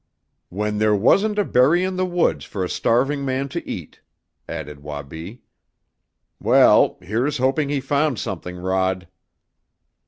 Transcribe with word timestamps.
"When 0.49 0.79
there 0.79 0.95
wasn't 0.95 1.37
a 1.37 1.45
berry 1.45 1.83
in 1.83 1.95
the 1.95 2.07
woods 2.07 2.43
for 2.43 2.63
a 2.63 2.69
starving 2.69 3.23
man 3.23 3.49
to 3.49 3.63
eat," 3.69 4.01
added 4.49 4.81
Wabi. 4.81 5.43
"Well, 6.39 6.97
here's 7.01 7.37
hoping 7.37 7.69
he 7.69 7.79
found 7.79 8.17
something, 8.17 8.57
Rod." 8.57 9.07